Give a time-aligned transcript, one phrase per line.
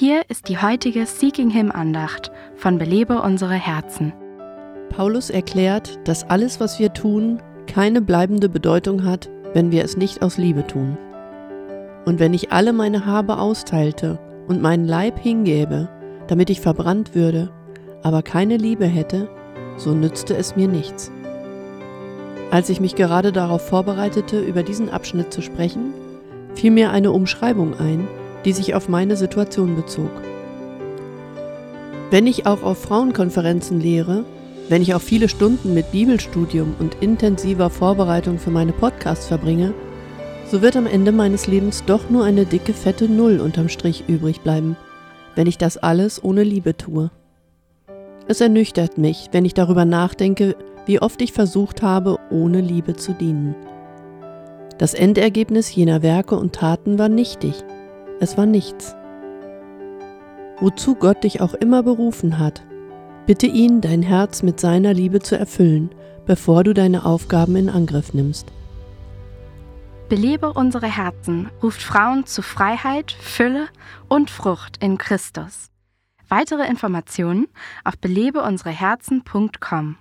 [0.00, 4.14] Hier ist die heutige Seeking Him Andacht von Belebe unsere Herzen.
[4.88, 10.22] Paulus erklärt, dass alles, was wir tun, keine bleibende Bedeutung hat, wenn wir es nicht
[10.22, 10.96] aus Liebe tun.
[12.06, 14.18] Und wenn ich alle meine Habe austeilte
[14.48, 15.90] und meinen Leib hingäbe,
[16.28, 17.50] damit ich verbrannt würde,
[18.02, 19.28] aber keine Liebe hätte,
[19.76, 21.12] so nützte es mir nichts.
[22.50, 25.92] Als ich mich gerade darauf vorbereitete, über diesen Abschnitt zu sprechen,
[26.54, 28.08] fiel mir eine Umschreibung ein,
[28.44, 30.10] die sich auf meine Situation bezog.
[32.10, 34.24] Wenn ich auch auf Frauenkonferenzen lehre,
[34.68, 39.74] wenn ich auch viele Stunden mit Bibelstudium und intensiver Vorbereitung für meine Podcasts verbringe,
[40.50, 44.40] so wird am Ende meines Lebens doch nur eine dicke, fette Null unterm Strich übrig
[44.40, 44.76] bleiben,
[45.36, 47.10] wenn ich das alles ohne Liebe tue.
[48.26, 53.12] Es ernüchtert mich, wenn ich darüber nachdenke, wie oft ich versucht habe, ohne Liebe zu
[53.12, 53.54] dienen.
[54.78, 57.54] Das Endergebnis jener Werke und Taten war nichtig,
[58.20, 58.94] es war nichts.
[60.60, 62.62] Wozu Gott dich auch immer berufen hat,
[63.26, 65.90] bitte ihn, dein Herz mit seiner Liebe zu erfüllen,
[66.26, 68.52] bevor du deine Aufgaben in Angriff nimmst.
[70.08, 73.68] Belebe unsere Herzen ruft Frauen zu Freiheit, Fülle
[74.08, 75.70] und Frucht in Christus.
[76.28, 77.46] Weitere Informationen
[77.84, 79.96] auf belebeunsereherzen.com.